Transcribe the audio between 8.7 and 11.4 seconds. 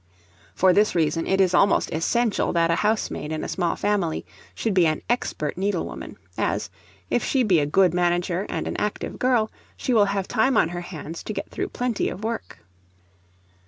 active girl, she will have time on her hands to